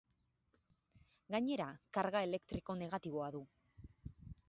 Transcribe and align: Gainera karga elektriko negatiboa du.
Gainera 1.35 1.69
karga 1.99 2.25
elektriko 2.31 2.79
negatiboa 2.83 3.33
du. 3.37 3.47